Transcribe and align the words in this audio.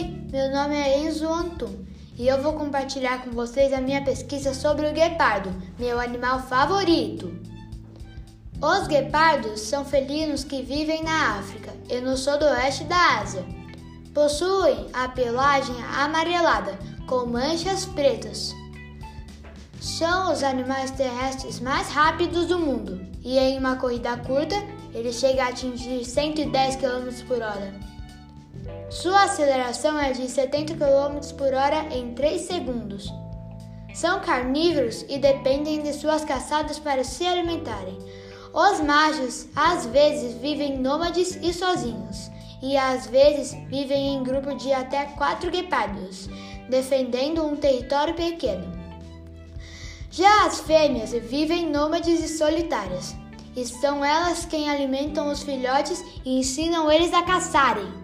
meu 0.00 0.50
nome 0.50 0.74
é 0.74 1.00
Enzo 1.00 1.28
Antum 1.28 1.84
e 2.16 2.26
eu 2.26 2.40
vou 2.40 2.54
compartilhar 2.54 3.22
com 3.22 3.30
vocês 3.30 3.72
a 3.72 3.80
minha 3.80 4.02
pesquisa 4.02 4.54
sobre 4.54 4.86
o 4.86 4.92
guepardo, 4.92 5.50
meu 5.78 6.00
animal 6.00 6.40
favorito. 6.40 7.36
Os 8.60 8.86
guepardos 8.86 9.60
são 9.60 9.84
felinos 9.84 10.44
que 10.44 10.62
vivem 10.62 11.02
na 11.02 11.38
África 11.38 11.74
e 11.90 12.00
no 12.00 12.16
sudoeste 12.16 12.84
da 12.84 13.20
Ásia. 13.20 13.44
Possuem 14.14 14.86
a 14.94 15.08
pelagem 15.08 15.76
amarelada 15.96 16.78
com 17.06 17.26
manchas 17.26 17.84
pretas. 17.84 18.54
São 19.78 20.32
os 20.32 20.42
animais 20.42 20.90
terrestres 20.92 21.60
mais 21.60 21.88
rápidos 21.88 22.46
do 22.46 22.58
mundo 22.58 23.04
e 23.22 23.38
em 23.38 23.58
uma 23.58 23.76
corrida 23.76 24.16
curta 24.16 24.56
ele 24.94 25.12
chega 25.12 25.44
a 25.44 25.48
atingir 25.48 26.04
110 26.04 26.76
km 26.76 27.26
por 27.26 27.42
hora. 27.42 27.91
Sua 28.90 29.24
aceleração 29.24 29.98
é 29.98 30.12
de 30.12 30.28
70 30.28 30.74
km 30.74 31.34
por 31.36 31.54
hora 31.54 31.86
em 31.90 32.14
3 32.14 32.42
segundos. 32.42 33.12
São 33.94 34.20
carnívoros 34.20 35.04
e 35.08 35.18
dependem 35.18 35.82
de 35.82 35.92
suas 35.92 36.24
caçadas 36.24 36.78
para 36.78 37.04
se 37.04 37.26
alimentarem. 37.26 37.98
Os 38.52 38.80
machos 38.80 39.46
às 39.56 39.86
vezes 39.86 40.34
vivem 40.34 40.78
nômades 40.78 41.36
e 41.42 41.52
sozinhos, 41.52 42.30
e 42.62 42.76
às 42.76 43.06
vezes 43.06 43.52
vivem 43.68 44.14
em 44.14 44.22
grupo 44.22 44.54
de 44.54 44.72
até 44.72 45.06
quatro 45.16 45.50
guepardos, 45.50 46.28
defendendo 46.68 47.44
um 47.44 47.56
território 47.56 48.14
pequeno. 48.14 48.80
Já 50.10 50.46
as 50.46 50.60
fêmeas 50.60 51.12
vivem 51.12 51.70
nômades 51.70 52.22
e 52.22 52.28
solitárias, 52.36 53.16
e 53.56 53.64
são 53.66 54.04
elas 54.04 54.44
quem 54.44 54.68
alimentam 54.68 55.30
os 55.30 55.42
filhotes 55.42 56.04
e 56.24 56.38
ensinam 56.38 56.92
eles 56.92 57.12
a 57.12 57.22
caçarem. 57.22 58.01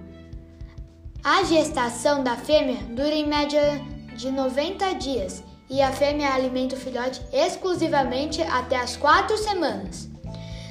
A 1.31 1.45
gestação 1.45 2.25
da 2.25 2.37
fêmea 2.37 2.79
dura 2.89 3.15
em 3.15 3.27
média 3.27 3.61
de 4.17 4.31
90 4.31 4.95
dias 4.95 5.45
e 5.69 5.83
a 5.83 5.93
fêmea 5.93 6.33
alimenta 6.33 6.75
o 6.75 6.79
filhote 6.79 7.21
exclusivamente 7.31 8.41
até 8.41 8.77
as 8.77 8.97
4 8.97 9.37
semanas. 9.37 10.09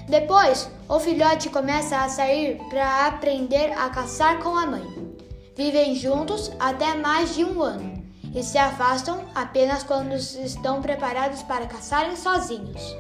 Depois, 0.10 0.68
o 0.90 1.00
filhote 1.00 1.52
começa 1.52 2.00
a 2.00 2.10
sair 2.10 2.58
para 2.72 3.06
aprender 3.06 3.72
a 3.74 3.88
caçar 3.92 4.40
com 4.40 4.58
a 4.58 4.66
mãe. 4.66 5.16
Vivem 5.56 5.94
juntos 5.94 6.52
até 6.60 6.96
mais 6.96 7.36
de 7.36 7.46
um 7.46 7.62
ano 7.62 8.04
e 8.34 8.42
se 8.42 8.58
afastam 8.58 9.26
apenas 9.36 9.84
quando 9.84 10.16
estão 10.16 10.82
preparados 10.82 11.44
para 11.44 11.68
caçarem 11.68 12.16
sozinhos. 12.16 12.96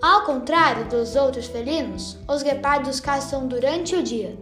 Ao 0.00 0.22
contrário 0.22 0.86
dos 0.86 1.14
outros 1.14 1.44
felinos, 1.44 2.16
os 2.26 2.42
guepardos 2.42 3.00
caçam 3.00 3.46
durante 3.46 3.94
o 3.94 4.02
dia. 4.02 4.34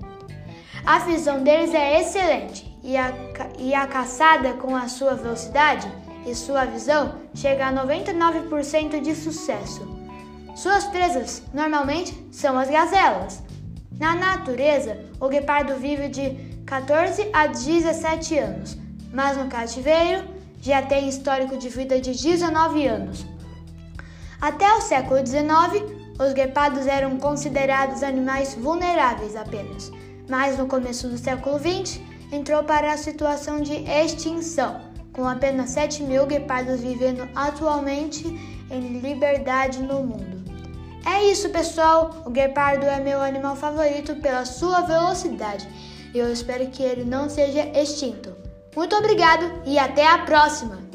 A 0.87 1.01
visão 1.01 1.43
deles 1.43 1.75
é 1.75 2.01
excelente 2.01 2.65
e 2.81 2.97
a, 2.97 3.13
e 3.59 3.75
a 3.75 3.89
caçada, 3.89 4.53
com 4.53 4.77
a 4.77 4.87
sua 4.87 5.17
velocidade 5.17 5.91
e 6.25 6.33
sua 6.33 6.65
visão, 6.65 7.23
chega 7.35 7.67
a 7.67 7.73
99% 7.73 9.01
de 9.01 9.13
sucesso. 9.17 9.85
Suas 10.55 10.85
presas 10.85 11.43
normalmente 11.53 12.17
são 12.31 12.57
as 12.57 12.71
gazelas. 12.71 13.43
Na 13.99 14.15
natureza, 14.15 14.97
o 15.19 15.29
guepardo 15.29 15.75
vive 15.75 16.09
de 16.09 16.31
14 16.65 17.31
a 17.33 17.49
17 17.49 18.39
anos, 18.39 18.79
mas 19.13 19.37
no 19.37 19.49
cativeiro 19.49 20.23
já 20.63 20.83
tem 20.83 21.09
histórico 21.09 21.59
de 21.59 21.69
vida 21.69 22.01
de 22.01 22.13
19 22.13 22.87
anos. 22.87 23.27
Até 24.41 24.73
o 24.75 24.81
século 24.81 25.19
XIX, 25.27 25.83
os 26.17 26.33
guepardos 26.33 26.87
eram 26.87 27.19
considerados 27.19 28.05
animais 28.05 28.55
vulneráveis 28.55 29.35
apenas 29.35 29.91
mas 30.29 30.59
no 30.59 30.67
começo 30.67 31.09
do 31.09 31.19
século 31.19 31.59
XX 31.59 32.01
entrou 32.33 32.63
para 32.65 32.93
a 32.93 32.97
situação 32.97 33.61
de 33.61 33.75
extinção, 33.75 34.81
com 35.13 35.27
apenas 35.27 35.71
7 35.71 36.03
mil 36.03 36.27
guepardos 36.27 36.81
vivendo 36.81 37.29
atualmente 37.35 38.27
em 38.71 38.99
liberdade 39.01 39.83
no 39.83 40.03
mundo. 40.03 40.45
É 41.05 41.25
isso, 41.25 41.49
pessoal! 41.51 42.23
O 42.27 42.31
guepardo 42.31 42.85
é 42.85 42.99
meu 42.99 43.21
animal 43.21 43.55
favorito 43.55 44.17
pela 44.17 44.45
sua 44.45 44.81
velocidade 44.81 45.69
e 46.13 46.19
eu 46.19 46.33
espero 46.33 46.67
que 46.69 46.83
ele 46.83 47.05
não 47.05 47.29
seja 47.29 47.65
extinto. 47.79 48.35
Muito 48.75 48.97
obrigado 48.97 49.63
e 49.65 49.79
até 49.79 50.07
a 50.07 50.19
próxima! 50.19 50.86